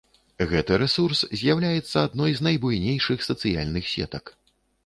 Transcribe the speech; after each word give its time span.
Гэты 0.51 0.77
рэсурс 0.83 1.19
з'яўляецца 1.41 1.97
адной 2.07 2.31
з 2.39 2.47
найбуйнейшых 2.47 3.17
сацыяльных 3.29 3.85
сетак. 3.95 4.25